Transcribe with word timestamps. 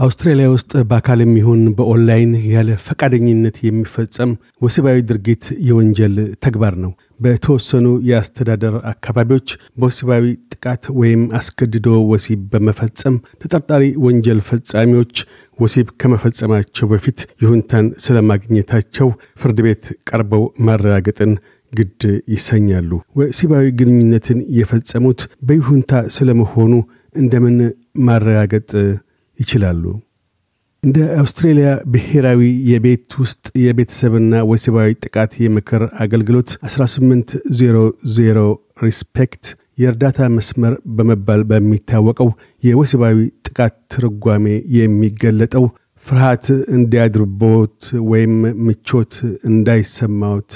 አውስትራሊያ 0.00 0.46
ውስጥ 0.52 0.72
በአካልም 0.90 1.32
ይሁን 1.38 1.62
በኦንላይን 1.78 2.30
ያለ 2.52 2.76
ፈቃደኝነት 2.84 3.56
የሚፈጸም 3.64 4.30
ወሲባዊ 4.64 4.98
ድርጊት 5.08 5.44
የወንጀል 5.66 6.14
ተግባር 6.44 6.74
ነው። 6.84 6.92
በተወሰኑ 7.20 7.86
የአስተዳደር 8.08 8.76
አካባቢዎች 8.92 9.48
በወሲባዊ 9.76 10.24
ጥቃት 10.54 10.84
ወይም 11.00 11.24
አስገድዶ 11.38 11.88
ወሲብ 12.12 12.40
በመፈጸም 12.52 13.18
ተጠርጣሪ 13.42 13.84
ወንጀል 14.06 14.40
ፈጻሚዎች 14.48 15.14
ወሲብ 15.58 15.90
ከመፈጸማቸው 16.02 16.88
በፊት 16.92 17.20
ይሁንታን 17.44 17.88
ስለማግኘታቸው 18.04 19.10
ፍርድ 19.42 19.60
ቤት 19.66 19.84
ቀርበው 20.10 20.46
ማረጋገጥን 20.66 21.34
ግድ 21.72 22.00
ይሰኛሉ። 22.34 22.90
ወሲባዊ 23.18 23.66
ግንኙነትን 23.80 24.40
የፈጸሙት 24.58 25.20
በይሁንታ 25.42 26.02
ስለመሆኑ 26.16 26.72
እንደምን 27.14 27.56
ማረጋገጥ 28.02 28.70
ይችላሉ? 29.40 29.84
እንደ 30.82 30.98
አውስትሬልያ 31.20 31.70
ብሔራዊ 31.92 32.40
የቤት 32.70 33.08
ውስጥ 33.22 33.44
የቤተሰብና 33.64 34.34
ወሲባዊ 34.50 34.90
ጥቃት 35.04 35.32
የምክር 35.44 35.82
አገልግሎት 36.04 36.50
1800 36.68 38.44
Respect 38.82 39.44
የእርዳታ 39.78 40.28
መስመር 40.36 40.74
በመባል 40.96 41.42
በሚታወቀው 41.50 42.30
የወሲባዊ 42.62 43.16
ጥቃት 43.48 43.76
ትርጓሜ 43.94 44.46
የሚገለጠው 44.76 45.64
ፍርሃት 46.06 46.46
እንዲያድርቦት 46.76 47.78
ወይም 48.10 48.34
ምቾት 48.66 49.14
እንዳይሰማዎት 49.50 50.52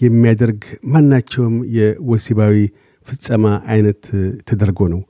የሚያደርግ 0.00 0.62
ማናቸውም 0.92 1.56
የወሲባዊ 1.76 2.56
ፍጸማ 3.06 3.44
አይነት 3.72 4.02
ተደርጎ 4.48 4.88
ነው። 4.94 5.02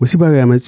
ወሲባዊ 0.00 0.34
አመፅ 0.42 0.66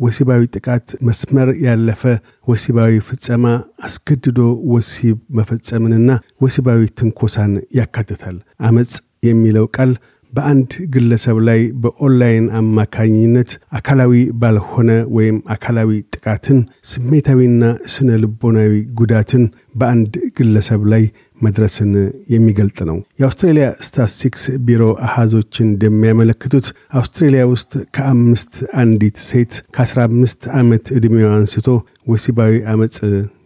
ወሲባዊ 0.00 0.42
ጥቃት፣ 0.54 0.86
መስመር 1.06 1.48
ያለፈ 1.64 2.02
ወሲባዊ 2.48 2.94
ፍጸማ፣ 3.08 3.44
አስገድዶ 3.86 4.38
ወሲብ 4.72 5.18
መፈጸምንና 5.38 6.08
ወሲባዊ 6.42 6.80
ትንኮሳን 6.98 7.52
ያካትታል። 7.78 8.36
አመፅ 8.68 8.92
የሚለው 9.24 9.66
ቃል 9.76 9.92
በአንድ 10.32 10.70
ግለሰብ 10.94 11.36
ላይ 11.48 11.60
በኦንላይን 11.82 12.46
አማካኝነት 12.58 13.50
አካላዊ 13.78 14.12
ባልሆነ 14.40 14.90
ወይም 15.16 15.36
አካላዊ 15.54 15.90
ጥቃትን፣ 16.14 16.58
ስሜታዊና 16.92 17.62
ስነ 17.94 18.16
ልቦናዊ 18.22 18.72
ጉዳትን 19.00 19.44
በአንድ 19.74 20.14
ግለሰብ 20.38 20.82
ላይ 20.92 21.04
መድረስን 21.44 21.92
የሚገልጥ 22.34 22.78
ነው። 22.90 22.98
የአውስትሬልያ 23.20 23.66
ስታትስቲክስ 23.86 24.44
ቢሮ 24.66 24.82
አሃዞች 25.06 25.52
እንደሚያመለክቱት 25.66 26.66
አውስትሬልያ 27.00 27.44
ውስጥ 27.52 27.72
ከአምስት 27.96 28.52
አንዲት 28.82 29.18
ሴት 29.28 29.54
ከ15 29.76 30.48
ዓመት 30.60 30.86
ዕድሜዋ 30.96 31.30
አንስቶ 31.36 31.68
ወሲባዊ 32.12 32.54
አመፅ 32.72 32.96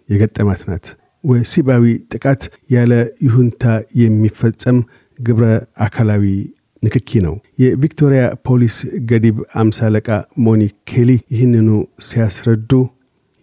የገጠማት 0.08 0.62
ናት። 0.68 0.86
ወሲባዊ 1.24 1.84
ጥቃት 2.12 2.42
ያለ 2.70 2.92
ይሁንታ 3.26 3.62
የሚፈጸም 4.02 4.78
ግብረ 5.18 5.44
አካላዊ 5.78 6.24
ንክኪ 6.82 7.20
ነው። 7.24 7.34
የቪክቶሪያ 7.62 8.22
ፖሊስ 8.48 8.76
ገዲብ 9.10 9.36
አምሳ 9.54 9.78
አለቃ 9.88 10.08
ሞኒክ 10.46 10.74
ኬሊ 10.90 11.10
ይህንኑ 11.34 11.70
ሲያስረዱ 12.08 12.70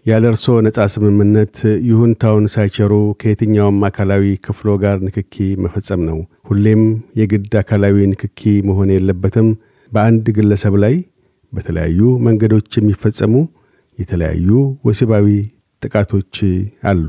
ያለ 0.06 0.24
እርሶ 0.32 0.46
ነጻ 0.66 0.80
ስምምነት 0.94 1.56
ይሁንታውን 1.88 2.44
ሳይቸሩ 2.54 2.92
ከየትኛውም 3.22 3.78
አካላዊ 3.88 4.26
ክፍሎ 4.46 4.76
ጋር 4.84 4.98
ንክኪ 5.06 5.36
መፈጸም 5.64 6.02
ነው። 6.10 6.18
ሁሌም 6.50 6.82
የግድ 7.20 7.54
አካላዊ 7.62 8.06
ንክኪ 8.12 8.40
መሆን 8.68 8.90
የለበትም። 8.96 9.48
በአንድ 9.92 10.28
ግለሰብ 10.38 10.76
ላይ 10.84 10.96
በተለያዩ 11.54 12.00
መንገዶች 12.28 12.70
የሚፈጸሙ 12.78 13.34
የተለያዩ 14.00 14.50
ወሲባዊ 14.88 15.28
ጥቃቶች 15.82 16.36
አሉ። 16.86 17.08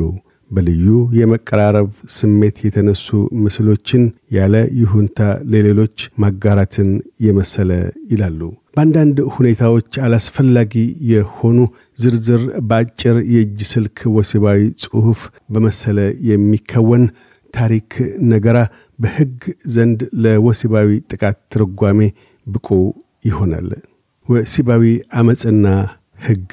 በልዩ 0.50 0.88
የመቀራረብ 1.18 1.88
ስሜት 2.16 2.58
የተነሱ 2.64 3.06
ምስሎችን 3.44 4.02
ያለ 4.32 4.56
ይሁንታ 4.80 5.20
ለሌሎች 5.52 5.96
ማጋራትን 6.22 6.90
የመሰለ 7.20 7.70
ይላሉ። 8.12 8.40
በአንዳንድ 8.76 9.18
ሁኔታዎች 9.34 9.90
አላስፈላጊ 10.06 10.72
የሆኑ 11.10 11.58
ዝርዝር 11.98 12.42
በአጭር 12.68 13.16
የእጅ 13.34 13.60
ስልክ 13.70 13.98
ወሲባዊ 14.16 14.60
ጽሑፍ 14.82 15.20
በመሰለ 15.52 15.98
የሚከወን 16.30 17.04
ታሪክ 17.54 17.90
ነገራ 18.32 18.58
በሕግ 18.98 19.38
ዘንድ 19.74 20.00
ለወሲባዊ 20.24 20.90
ጥቃት 21.12 21.38
ትርጓሜ 21.54 22.00
ብቁ 22.46 22.68
ይሆናል። 23.28 23.68
ወሲባዊ 24.26 24.84
አመፅና 25.20 25.66
ሕግ 26.20 26.46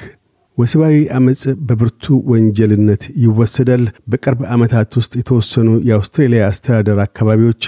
ወሲባዊ 0.58 0.96
አመፅ 1.16 1.40
በብርቱ 1.68 2.04
ወንጀልነት 2.30 3.04
ይወሰዳል። 3.22 3.84
በቅርብ 4.10 4.42
ዓመታት 4.54 4.90
ውስጥ 5.00 5.12
የተወሰኑ 5.20 5.70
የአውስትሬልያ 5.88 6.42
አስተዳደር 6.50 6.98
አካባቢዎች 7.06 7.62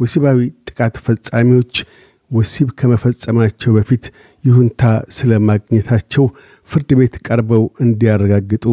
ወሲባዊ 0.00 0.38
ጥቃት 0.68 0.96
ፈጻሚዎች 1.06 1.74
ወሲብ 2.30 2.68
ከመፈጸማቸው 2.78 3.72
በፊት 3.76 4.04
ይሁንታ 4.44 4.82
ስለ 5.16 5.32
ማግኘታቸው 5.48 6.24
ፍርድ 6.68 6.90
ቤት 6.98 7.14
ቀርበው 7.26 7.64
እንዲያረጋግጡ 7.84 8.64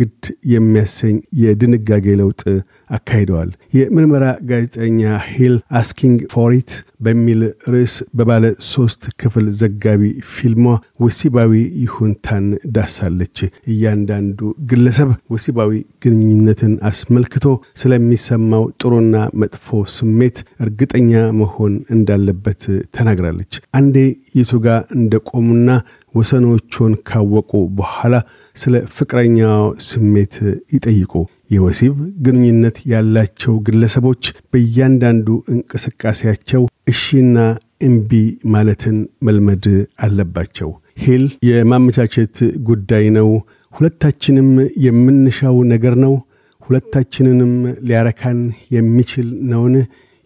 ግድ 0.00 0.20
የሚያሰኝ 0.52 1.16
የድንጋጌ 1.40 2.06
ለውጥ 2.20 2.42
አካሂደዋል። 2.90 3.50
የምርመራ 3.76 4.24
ጋዜጠኛ 4.50 5.00
ሂል 5.28 5.56
Asking 5.80 6.20
For 6.32 6.55
It 6.55 6.70
በሚል 7.00 7.40
ርዕስ 7.72 7.94
በባለ 8.16 8.44
ሶስት 8.70 9.02
ክፍል 9.20 9.46
ዘጋቢ 9.60 10.02
ፊልሟ 10.32 10.64
ወሲባዊ 11.04 11.52
ይሁንታን 11.84 12.46
ዳሳለች። 12.76 13.36
እያንዳንዱ 13.72 14.38
ግለሰብ 14.70 15.10
ወሲባዊ 15.34 15.70
ግንኙነትን 16.04 16.74
አስመልክቶ 16.90 17.46
ስለሚሰማው 17.82 18.64
ጥሩና 18.82 19.14
መጥፎ 19.42 19.66
ስሜት 19.96 20.36
እርግጠኛ 20.64 21.12
መሆን 21.40 21.74
እንዳለበት 21.96 22.62
ተናግራለች። 22.96 23.52
አንዴ 23.74 23.96
የቱጋ 24.38 24.66
እንደቆሙና 24.98 25.70
ወሰኖቹን 26.14 26.92
ካወቁ 27.08 27.50
በኋላ 27.78 28.14
ስለ 28.56 28.74
ፍቅረኛው 28.94 29.60
ስሜት 29.88 30.34
ይጠይቁ። 30.74 31.12
የወሲብ 31.50 31.94
ግንኙነት 32.24 32.76
ያላቸው 32.92 33.54
ግለሰቦች 33.66 34.22
በእያንዳንዱ 34.52 35.28
እንቅስቃሴያቸው 35.54 36.62
እሺና 36.88 37.36
እምቢ 37.82 38.10
ማለትን 38.54 38.96
መልመድ 39.22 39.64
አለባቸው። 40.00 40.70
ሂል 41.04 41.24
የማመቻቸት 41.48 42.36
ጉዳይ 42.68 43.06
ነው። 43.16 43.28
ሁለታችንም 43.74 44.50
የምንሻው 44.86 45.56
ነገር 45.72 45.94
ነው። 46.04 46.14
ሁለታችንንም 46.62 47.52
ሊያረካን 47.88 48.38
የሚችል 48.74 49.28
ነውን? 49.50 49.74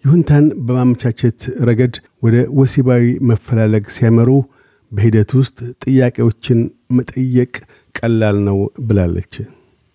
ይሁንታን 0.04 0.46
በማመቻቸት 0.66 1.38
ረገድ 1.68 1.94
ወደ 2.22 2.36
ወሲባዊ 2.58 3.04
መፈላለግ 3.28 3.84
ሲያመሩ 3.94 4.30
በሂደት 4.92 5.30
ውስጥ 5.38 5.56
ጥያቄዎችን 5.84 6.58
መጠየቅ 6.98 7.52
ቀላል 7.94 8.38
ነው 8.46 8.58
ብላለች። 8.86 9.34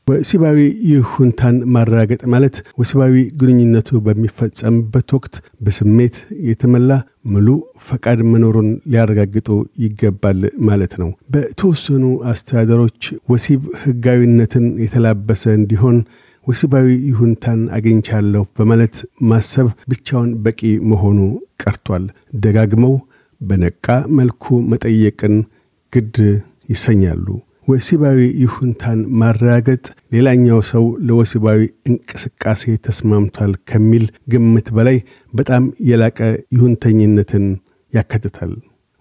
ወሲባዊ 0.07 0.59
ይሁንታን 0.91 1.55
ማረጋገጥ 1.73 2.21
ማለት 2.33 2.55
ወሲባዊ 2.79 3.15
ግንኙነቱ 3.39 3.99
በሚፈጸምበት 4.05 5.09
ወቅት 5.17 5.35
በስሜት 5.65 6.15
የተመላ 6.47 6.91
ሙሉ 7.25 7.47
ፈቃድ 7.87 8.19
መኖሩን 8.31 8.69
ሊያረጋግጡ 8.91 9.49
ይገባል 9.83 10.39
ማለት 10.69 10.93
ነው። 11.01 11.09
በተወሰኑ 11.33 12.03
አስተዳደሮች 12.31 13.01
ወሲብ 13.33 13.61
ሕጋዊነትን 13.83 14.65
የተላበሰ 14.83 15.43
እንዲሆን 15.59 15.99
ወሲባዊ 16.47 16.87
ይሁንታን 17.09 17.61
አግኝቻለሁ 17.77 18.43
በማለት 18.57 18.95
ማሰብ 19.29 19.67
ብቻውን 19.91 20.29
በቂ 20.45 20.59
መሆኑ 20.91 21.19
ቀርቷል። 21.63 22.05
ደጋግመው 22.43 22.95
በነቃ 23.41 23.85
መልኩ 24.17 24.43
መጠየቅን 24.71 25.35
ግድ 25.93 26.17
ይሰኛሉ። 26.71 27.25
ወሲባዊ 27.67 28.19
ይሁንታን 28.43 28.99
ማረጋገጥ 29.19 29.83
ሌላኛው 30.13 30.59
ሰው 30.69 30.85
ለወሲባዊ 31.07 31.59
እንቅስቃሴ 31.89 32.63
ተስማምቷል 32.85 33.51
ከሚል 33.69 34.05
ግምት 34.31 34.67
በላይ 34.77 34.97
በጣም 35.33 35.65
የላቀ 35.89 36.19
ይሁንተኝነትን 36.55 37.45
ያካትታል። 37.93 38.53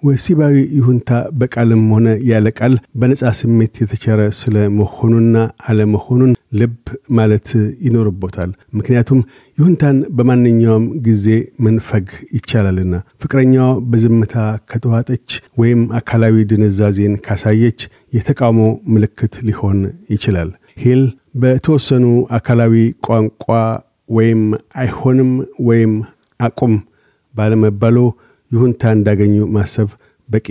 ወሲባዊ 0.03 0.57
ይሁንታ 0.77 1.09
በቃልም 1.39 1.81
ሆነ 1.95 2.09
ያለ 2.29 2.49
ቃል 2.59 2.75
በነጻ 3.01 3.31
ስሜት 3.39 3.75
የተቸረ 3.83 4.21
ስለ 4.41 4.57
መሆኑና 4.79 5.37
አለመሆኑን 5.69 6.33
ልብ 6.53 6.77
ማለት 7.11 7.49
ይኖርቦታል። 7.87 8.51
ምክንያቱም 8.75 9.21
ይሁንታን 9.59 9.97
በማንኛውም 10.17 10.87
ጊዜ 11.07 11.27
መንፈግ 11.61 12.07
ይቻላልና። 12.37 12.95
ፍቅረኛዋ 13.23 13.67
በዝምታ 13.91 14.35
ከተዋጠች 14.71 15.29
ወይም 15.59 15.83
አካላዊ 16.01 16.45
ድንዛዜን 16.53 17.15
ካሳየች 17.27 17.81
የተቃውሞ 18.13 18.61
ምልክት 18.95 19.35
ሊሆን 19.49 19.81
ይችላል። 20.11 20.51
ሂል 20.77 21.03
በተወሰኑ 21.37 22.05
አካላዊ 22.39 22.75
ቋንቋ 23.07 23.45
ወይም 24.11 24.43
አይሆንም 24.79 25.33
ወይም 25.67 25.93
አቁም 26.41 26.75
ባለመባሎ 27.35 27.97
ይሁንታ 28.51 28.83
እንዳገኙ 28.97 29.37
ማሰብ 29.57 29.89
በቂ 30.29 30.47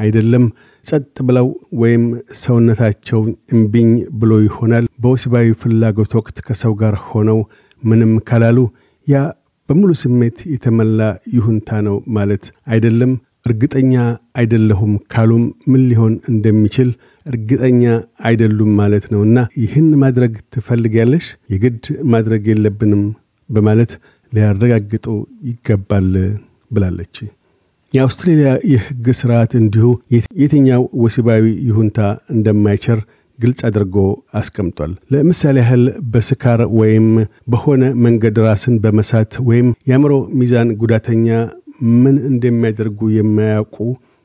አይደለም። 0.00 0.44
ጸጥ 0.86 1.16
ብለው 1.28 1.46
ወይም 1.80 2.04
ሰውነታቸውን 2.42 3.30
እምቢኝ 3.54 3.90
ብሎ 4.20 4.32
ይሆናል 4.46 4.84
በወሲባዊ 5.02 5.46
ፍላጎት 5.62 6.12
ወቅት 6.18 6.38
ከሰው 6.46 6.74
ጋር 6.82 6.94
ሆነው 7.08 7.38
ምንም 7.82 8.12
ካላሉ 8.28 8.58
ያ 9.06 9.16
በሙሉ 9.68 9.90
ስሜት 10.02 10.38
የተመላ 10.52 11.00
ይሁንታ 11.34 11.78
ነው 11.86 11.96
ማለት 12.16 12.44
አይደለም። 12.68 13.12
እርግጠኛ 13.46 13.94
አይደለሁም 14.36 14.92
ካሉም 15.12 15.42
ምን 15.70 15.82
ሊሆን 15.90 16.14
እንደሚችል 16.32 16.88
እርግጠኛ 17.26 17.82
አይደሉም 18.26 18.70
ማለት 18.80 19.04
ነውና 19.12 19.38
ይህን 19.62 19.88
ማድረግ 20.02 20.34
ትፈልጊያለሽ? 20.54 21.24
የግድ 21.52 21.84
ማድረግ 22.12 22.44
የለብንም 22.50 23.02
በማለት 23.48 23.92
ሊያረጋግጡ 24.32 25.06
ይገባል 25.50 26.08
ብላለች። 26.70 27.16
የአውስትሬልያ 27.96 28.50
የሕግ 28.70 29.06
ስርዓት 29.18 29.52
እንዲሁ 29.60 29.86
የትኛው 30.40 30.82
ወሲባዊ 31.02 31.44
ይሁንታ 31.68 31.98
እንደማይቸር 32.34 33.00
ግልጽ 33.38 33.60
አድርጎ 33.68 33.96
አስቀምጧል። 34.40 34.92
ለምሳሌ 35.12 35.56
ያህል 35.62 35.82
በስካር 36.12 36.60
ወይም 36.78 37.08
በሆነ 37.52 37.82
መንገድ 38.04 38.36
ራስን 38.46 38.76
በመሳት 38.84 39.32
ወይም 39.48 39.68
የአእምሮ 39.88 40.12
ሚዛን 40.40 40.70
ጉዳተኛ 40.82 41.28
ምን 42.02 42.16
እንደሚያደርጉ 42.30 43.08
የማያውቁ 43.16 43.76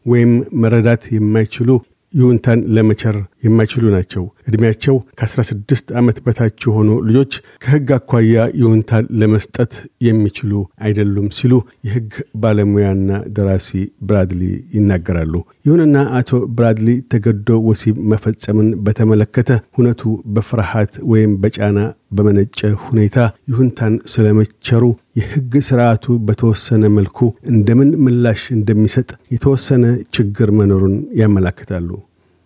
ወይም 0.06 0.31
መረዳት 0.62 1.03
የማይችሉ 1.15 1.69
ይሁንታን 2.13 2.62
ለመቸር 2.75 3.17
የማይችሉ 3.43 3.83
ናቸው። 3.93 4.23
ዕድሜያቸው 4.47 4.95
ከ16 5.19 5.93
ዓመት 5.99 6.17
በታች 6.25 6.65
የሆኑ 6.67 6.89
ልጆች 7.07 7.33
ከሕግ 7.63 7.89
አኳያ 7.97 8.19
ይሁንታን 8.61 9.05
ለመስጠት 9.21 9.73
የሚችሉ 10.07 10.51
አይደሉም 10.85 11.27
ሲሉ 11.38 11.53
የሕግ 11.88 12.11
ባለሙያና 12.41 13.09
ደራሲ 13.35 13.69
ብራድሊ 14.07 14.41
ይናገራሉ። 14.75 15.33
ይሁንና 15.65 15.97
አቶ 16.19 16.29
ብራድሊ 16.57 16.89
ተገዶ 17.13 17.49
ወሲብ 17.67 17.97
መፈጸምን 18.11 18.69
በተመለከተ 18.85 19.49
ሁነቱ 19.77 20.03
በፍርሃት 20.35 20.93
ወይም 21.11 21.33
በጫና 21.43 21.79
በመነጨ 22.11 22.59
ሁኔታ 22.85 23.17
ይሁንታን 23.49 23.93
ስለመቸሩ 24.13 24.83
የሕግ 25.19 25.53
ስርዓቱ 25.67 26.05
በተወሰነ 26.27 26.83
መልኩ 26.95 27.19
እንደምን 27.51 27.89
ምላሽ 28.05 28.43
እንደሚሰጥ 28.57 29.09
የተወሰነ 29.35 29.85
ችግር 30.17 30.49
መኖሩን 30.59 30.95
ያመላክታሉ። 31.21 31.89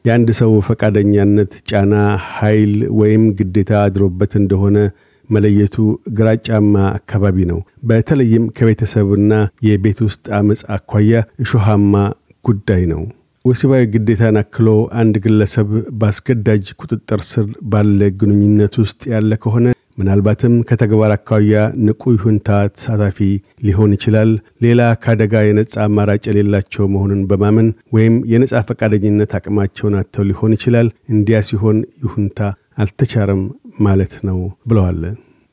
የአንድ 0.05 0.29
ሰው 0.39 0.51
ፈቃደኛነት 0.67 1.51
ጫና፣ 1.69 1.93
ኃይል 2.33 2.73
ወይም 2.99 3.23
ግዴታ 3.37 3.71
አድሮበት 3.83 4.33
እንደሆነ 4.41 4.77
መለየቱ 5.29 5.75
ግራጫማ 6.17 6.73
አካባቢ 6.97 7.37
ነው። 7.51 7.59
በተለይም 7.89 8.43
ከቤተሰብና 8.57 9.31
የቤት 9.67 9.99
ውስጥ 10.07 10.25
አመፅ 10.39 10.61
አኳያ 10.75 11.13
እሾሃማ 11.43 11.93
ጉዳይ 12.45 12.83
ነው። 12.91 13.01
ወሲባዊ 13.45 13.83
ግዴታን 13.93 14.37
አክሎ 14.41 14.67
አንድ 14.99 15.15
ግለሰብ 15.25 15.69
በአስገዳጅ 15.99 16.67
ቁጥጥር 16.79 17.21
ስር 17.27 17.47
ባለ 17.71 18.09
ግንኙነት 18.21 18.75
ውስጥ 18.83 19.01
ያለ 19.11 19.33
ከሆነ 19.43 19.65
ምናልባትም 19.97 20.55
ከተግባር 20.69 21.11
አኳያ 21.15 21.53
ንቁ 21.85 22.03
ይሁንታ 22.15 22.47
ተሳታፊ 22.73 23.19
ሊሆን 23.65 23.93
ይችላል። 23.95 24.31
ሌላ 24.65 24.81
ከአደጋ 25.03 25.43
የነጻ 25.45 25.75
አማራጭ 25.85 26.23
የሌላቸው 26.29 26.85
መሆኑን 26.93 27.21
በማመን 27.29 27.67
ወይም 27.95 28.15
የነጻ 28.31 28.63
ፈቃደኝነት 28.69 29.33
አቅማቸውን 29.39 29.97
አጥተው 29.99 30.27
ሊሆን 30.29 30.55
ይችላል። 30.57 30.87
እንዲያ 31.13 31.39
ሲሆን 31.49 31.77
ይሁንታ 32.03 32.39
አልተቻረም 32.77 33.43
ማለት 33.81 34.15
ነው 34.27 34.39
ብለዋል። 34.69 35.01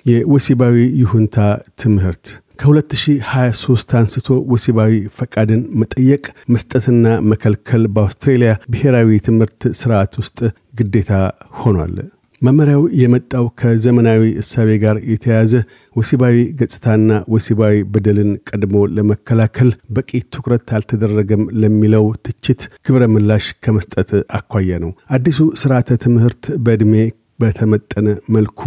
የወሲባዊ 0.07 0.77
ይሁንታ 1.01 1.37
ትምህርት 1.83 2.27
ከ2023 2.63 3.93
አንስቶ 3.99 4.29
ወሲባዊ 4.53 4.91
ፈቃድን 5.17 5.63
መጠየቅ 5.81 6.25
መስጠትና 6.49 7.07
መከልከል 7.31 7.85
በአውስትሬልያ 7.95 8.51
ብሔራዊ 8.73 9.19
ትምህርት 9.27 9.61
ስርዓት 9.81 10.13
ውስጥ 10.21 10.39
ግዴታ 10.81 11.13
ሆኗል። 11.61 11.95
መመሪያው 12.43 12.83
የመጣው 13.01 13.45
ከዘመናዊ 13.61 14.23
እሳቤ 14.41 14.69
ጋር 14.85 14.97
የተያዘ 15.11 15.53
ወሲባዊ 15.97 16.37
ገጽታና 16.61 17.19
ወሲባዊ 17.35 17.75
በደልን 17.93 18.31
ቀድሞ 18.49 18.75
ለመከላከል 18.97 19.71
በቂ 19.97 20.11
ትኩረት 20.35 20.73
አልተደረገም 20.77 21.45
ለሚለው 21.63 22.07
ትችት 22.27 22.63
ግብረ 22.87 23.07
ምላሽ 23.15 23.47
ከመስጠት 23.65 24.11
አኳያ 24.39 24.81
ነው። 24.85 24.93
አዲሱ 25.17 25.41
ስርዓተ 25.63 25.99
ትምህርት 26.05 26.45
በዕድሜ 26.67 26.95
በተመጠነ 27.43 28.09
መልኩ 28.37 28.61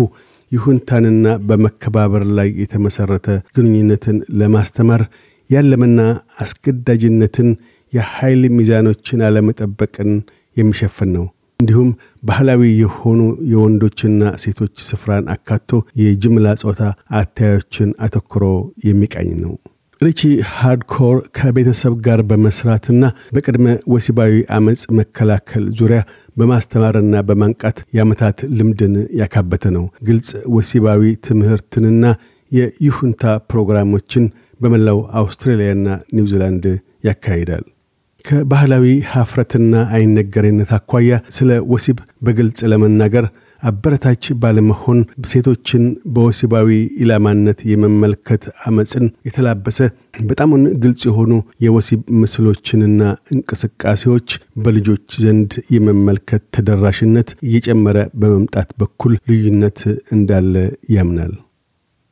ይሁንታንና 0.51 1.27
በመከባበር 1.47 2.25
ላይ 2.37 2.49
የተመሠረተ 2.61 3.27
ግንኙነትን 3.57 4.17
ለማስተማር 4.41 5.01
ያለምና 5.49 5.99
አስገዳጅነትን፣ 6.43 7.49
የኃይል 7.93 8.43
ሚዛኖችን 8.55 9.19
አለመጠበቅን 9.27 10.11
የሚሸፍን 10.57 11.09
ነው። 11.15 11.25
እንዲሁም 11.59 11.89
ባህላዊ 12.25 12.61
የሆኑ 12.81 13.21
የወንዶችና 13.51 14.31
ሴቶች 14.43 14.73
ስፍራን 14.85 15.25
አካቶ 15.33 15.71
የጅምላ 16.01 16.55
ጾታ 16.63 16.81
አታዮችን 17.19 17.89
አተኩሮ 18.05 18.45
የሚቃኝ 18.87 19.29
ነው። 19.43 19.53
ሪቺ 20.01 20.21
ሃርድኮር 20.53 21.17
ከቤተሰብ 21.37 21.93
ጋር 22.05 22.19
በመስራትና 22.29 23.03
በቅድመ 23.35 23.67
ወሲባዊ 23.93 24.33
አመፅ 24.57 24.81
መከላከል 24.99 25.65
ዙሪያ 25.79 25.99
በማስተማርና 26.37 27.21
በማንቃት 27.29 27.77
የዓመታት 27.95 28.39
ልምድን 28.57 28.95
ያካበተ 29.21 29.71
ነው። 29.77 29.85
ግልጽ 30.07 30.31
ወሲባዊ 30.55 31.13
ትምህርትንና 31.27 32.03
የይሁንታ 32.51 33.23
ፕሮግራሞችን 33.51 34.25
በመላው 34.59 34.99
አውስትራሊያና 35.19 35.87
ኒውዚላንድ 36.17 36.65
ያካሂዳል። 37.07 37.65
ከባህላዊ 38.25 38.85
ሀፍረትና 39.11 39.73
አይነገሬነት 39.95 40.69
አኳያ 40.77 41.09
ስለ 41.35 41.49
ወሲብ 41.73 41.97
በግልጽ 42.25 42.59
ለመናገር 42.71 43.25
አበረታች 43.63 44.23
ባለመሆን 44.41 44.99
ሴቶችን 45.29 45.83
በወሲባዊ 46.13 46.69
ኢላማነት 47.03 47.59
የመመልከት 47.71 48.43
አመፅን 48.67 49.05
የተላበሰ 49.27 49.79
በጣሙን 50.23 50.63
ግልጽ 50.83 51.01
የሆኑ 51.09 51.31
የወሲብ 51.65 52.01
ምስሎችንና 52.21 53.01
እንቅስቃሴዎች 53.35 54.29
በልጆች 54.65 55.07
ዘንድ 55.23 55.53
የመመልከት 55.75 56.43
ተደራሽነት 56.57 57.31
እየጨመረ 57.47 57.97
በመምጣት 58.21 58.69
በኩል 58.77 59.15
ልዩነት 59.31 59.81
እንዳለ 60.11 60.55
ያምናል። 60.95 61.33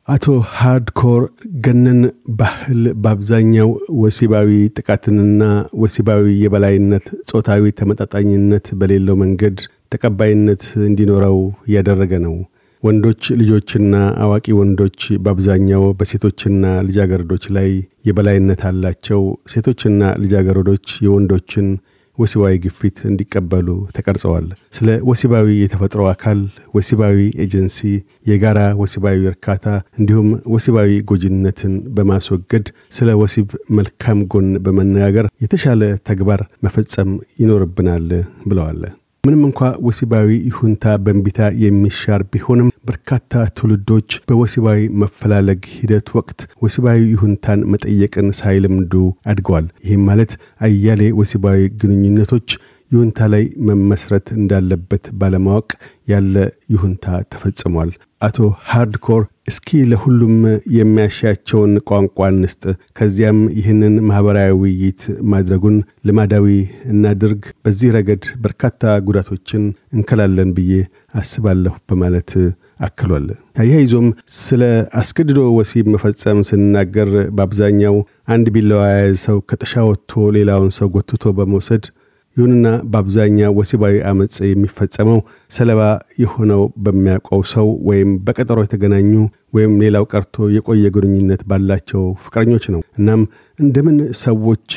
አቶ 0.08 0.24
ሃርድኮር 0.54 1.22
ገነን 1.64 2.00
ባህል 2.38 2.80
በአብዛኛው 3.02 3.68
ወሲባዊ 4.00 4.48
ጥቃትንና 4.76 5.42
ወሲባዊ 5.82 6.24
የበላይነት፣ 6.42 7.06
ጾታዊ 7.30 7.72
ተመጣጣኝነት 7.78 8.66
በሌለው 8.80 9.16
መንገድ 9.22 9.56
ተቀባይነት 9.94 10.64
እንዲኖረው 10.86 11.38
እያደረገ 11.68 12.12
ነው። 12.26 12.34
ወንዶች 12.82 13.22
ልጆችና 13.40 13.94
አዋቂ 14.24 14.46
ወንዶች 14.58 15.00
በአብዛኛው 15.24 15.84
በሴቶችና 15.98 16.64
ልጃገረዶች 16.88 17.46
ላይ 17.56 17.70
የበላይነት 18.08 18.62
አላቸው። 18.70 19.22
ሴቶችና 19.52 20.02
ልጃገረዶች 20.22 20.86
የወንዶችን 21.06 21.68
ወሲባዊ 22.18 22.54
ግፊት 22.64 22.98
እንዲቀበሉ 23.04 23.68
ተቀርጸዋል። 23.96 24.46
ስለ 24.72 24.88
ወሲባዊ 25.08 25.46
የተፈጥሮ 25.56 26.02
አካል፣ 26.10 26.40
ወሲባዊ 26.76 27.16
ኤጀንሲ፣ 27.44 27.78
የጋራ 28.30 28.60
ወሲባዊ 28.82 29.20
እርካታ 29.32 29.64
እንዲሁም 29.98 30.28
ወሲባዊ 30.54 30.90
ጎጂነትን 31.10 31.74
በማስወገድ 31.96 32.66
ስለ 32.92 33.08
ወሲብ 33.22 33.48
መልካም 33.78 34.20
ጎን 34.32 34.50
በመነጋገር 34.66 35.28
የተሻለ 35.44 35.82
ተግባር 36.10 36.42
መፈጸም 36.66 37.10
ይኖርብናል 37.42 38.08
ብለዋል። 38.46 38.82
ምንም 39.24 39.42
እንኳ 39.46 39.60
ወሲባዊ 39.86 40.28
ይሁንታ 40.48 40.84
በንቢታ 41.04 41.40
የሚሻር 41.62 42.22
ቢሆንም 42.32 42.68
በርካታ 42.84 43.20
ትውልዶች 43.56 44.10
በወሲባዊ 44.28 44.80
መፈላለግ 45.02 45.62
ሂደት 45.76 46.08
ወቅት 46.16 46.40
ወሲባዊ 46.64 47.00
ይሁንታን 47.12 47.60
መጠየቅን 47.72 48.28
ሳይለምዱ 48.40 48.94
አድገዋል። 49.30 49.66
ይህም 49.86 50.04
ማለት 50.08 50.32
አያሌ 50.66 51.02
ወሲባዊ 51.20 51.60
ግንኙነቶች 51.80 52.48
ይሁንታ 52.90 53.26
ላይ 53.32 53.44
መመስረት 53.68 54.26
እንዳለበት 54.36 55.04
ባለማወቅ 55.20 55.68
ያለ 56.08 56.34
ይሁንታ 56.74 57.04
ተፈጽሟል። 57.32 57.90
አቶ 58.20 58.36
ሃርድኮር 58.68 59.22
እስኪ 59.48 59.78
ለሁሉም 59.90 60.36
የሚያሻቸውን 60.76 61.72
ቋንቋ 61.88 62.28
እንስጥ፣ 62.30 62.62
ከዚያም 62.98 63.40
ይህንን 63.58 63.94
ማኅበራዊ 64.08 64.52
ውይይት 64.60 65.00
ማድረጉን 65.32 65.76
ልማዳዊ 66.08 66.46
እናድርግ። 66.92 67.42
በዚህ 67.64 67.90
ረገድ 67.96 68.24
በርካታ 68.44 68.82
ጉዳቶችን 69.08 69.64
እንከላለን 69.94 70.52
ብዬ 70.58 70.72
አስባለሁ 71.14 71.74
በማለት 71.90 72.32
አክሏል። 72.80 73.26
አያይዞም 73.60 74.06
ስለ 74.38 74.62
አስገድዶ 75.00 75.40
ወሲብ 75.56 75.86
መፈጸም 75.94 76.38
ስናገር 76.48 77.10
በአብዛኛው 77.36 77.96
አንድ 78.28 78.46
ቢላዋ 78.54 78.82
የያዘ 78.90 79.14
ሰው 79.26 79.38
ከጥሻ 79.50 79.84
ወጥቶ 79.88 80.24
ሌላውን 80.36 80.72
ሰው 80.78 80.88
ጎትቶ 80.94 81.32
በመውሰድ 81.38 81.84
ይሁንና 82.36 82.68
በአብዛኛው 82.92 83.52
ወሲባዊ 83.58 83.96
አመፅ 84.10 84.36
የሚፈጸመው 84.46 85.18
ሰለባ 85.50 85.80
የሆነው 86.22 86.62
በሚያውቀው 86.84 87.40
ሰው 87.52 87.68
ወይም 87.88 88.10
በቀጠሮ 88.26 88.58
የተገናኙ 88.64 89.12
ወይም 89.56 89.74
ሌላው 89.82 90.06
ቀርቶ 90.12 90.46
የቆየ 90.54 90.90
ግንኙነት 90.96 91.42
ባላቸው 91.50 92.02
ፍቅረኞች 92.24 92.64
ነው። 92.74 92.80
እናም 92.98 93.20
እንደምን 93.58 93.98
ሰዎች 94.24 94.72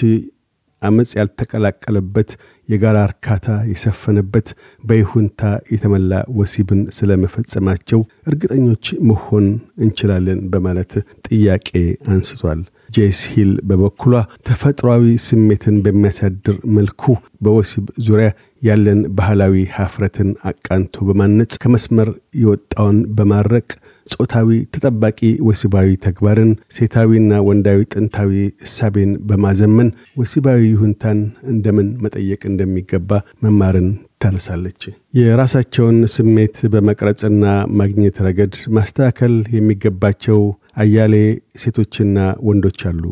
አመፅ 0.81 1.11
ያልተቀላቀለበት 1.19 2.29
የጋራ 2.69 2.97
እርካታ 3.07 3.43
የሰፈነበት 3.71 4.47
በይሁንታ 4.83 5.41
የተመላ 5.73 6.11
ወሲብን 6.39 6.81
ስለመፈጸማቸው 6.97 8.01
እርግጠኞች 8.27 8.85
መሆን 9.09 9.45
እንችላለን 9.83 10.41
በማለት 10.53 10.93
ጥያቄ 11.29 11.69
አንስቷል። 12.11 12.61
ጄስ 12.89 13.21
ሂል 13.31 13.51
በበኩሏ 13.69 14.13
ተፈጥሯዊ 14.47 15.05
ስሜትን 15.25 15.75
በሚያሳድር 15.85 16.57
መልኩ 16.77 17.03
በወሲብ 17.41 17.85
ዙሪያ 18.05 18.29
ያለን 18.61 18.99
ባህላዊ 19.17 19.55
ሀፍረትን 19.75 20.29
አቃንቶ 20.49 21.05
በማነጽ 21.07 21.53
ከመስመር 21.63 22.09
የወጣውን 22.41 22.99
በማድረቅ 23.17 23.67
ጾታዊ 24.13 24.49
ተጠባቂ 24.73 25.19
ወሲባዊ 25.47 25.87
ተግባርን 26.05 26.51
ሴታዊና 26.75 27.39
ወንዳዊ 27.47 27.79
ጥንታዊ 27.93 28.31
እሳቤን 28.67 29.11
በማዘመን 29.29 29.89
ወሲባዊ 30.19 30.61
ይሁንታን 30.67 31.19
እንደምን 31.51 31.89
መጠየቅ 32.03 32.41
እንደሚገባ 32.51 33.11
መማርን 33.45 33.89
ታነሳለች። 34.23 34.83
የራሳቸውን 35.17 35.97
ስሜት 36.13 36.57
በመቅረጽና 36.73 37.43
ማግኘት 37.79 38.17
ረገድ 38.27 38.55
ማስተካከል 38.77 39.35
የሚገባቸው 39.57 40.39
አያሌ 40.77 41.15
ሴቶችና 41.61 42.17
ወንዶች 42.47 42.81
አሉ። 42.89 43.03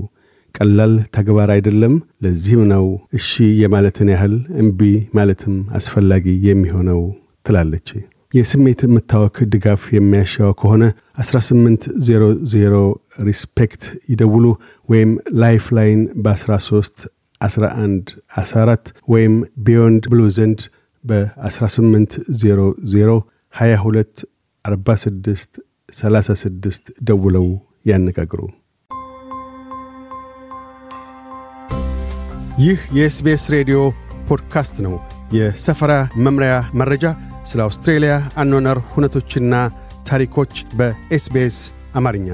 ቀላል 0.56 0.94
ተግባር 1.16 1.50
አይደለም። 1.54 1.94
ለዚህም 2.24 2.64
ነው 2.72 2.86
እሺ 3.18 3.30
የማለትን 3.62 4.10
ያህል 4.14 4.34
እምቢ 4.62 4.82
ማለትም 5.18 5.56
አስፈላጊ 5.80 6.26
የሚሆነው 6.48 7.02
ትላለች። 7.46 7.90
የስሜት 8.34 8.82
መታወክ 8.94 9.36
ድጋፍ 9.52 9.82
የሚያሻው 9.96 10.52
ከሆነ 10.62 10.84
1800 11.22 12.80
Respect 13.28 13.84
ይደውሉ 14.12 14.46
ወይም 14.90 15.12
Lifeline 15.44 16.02
በ13 16.26 17.06
11 17.42 18.12
14 18.40 18.92
ወይም 19.14 19.34
Beyond 19.66 20.04
Blue 20.12 20.22
ዘንድ 20.38 20.60
በ1800 21.04 23.16
22 23.54 24.26
46 24.66 25.60
36 25.96 26.94
ደውለው 27.10 27.48
ያነጋግሩ። 27.86 28.42
ይህ 32.58 32.80
የ 32.98 33.16
SBS 33.16 33.44
ሬዲዮ 33.52 33.78
ፖድካስት 34.28 34.76
ነው። 34.86 34.94
የሰፈራ 35.34 35.94
መምሪያ 36.26 36.54
መረጃ፣ 36.74 37.04
ስለ 37.46 37.60
አውስትሬልያ 37.64 38.14
አኗኗር 38.38 38.80
ሁነቶችና 38.94 39.56
ታሪኮች 40.08 40.54
በ 40.76 41.09
SBS 41.09 41.58
አማርኛ 41.96 42.28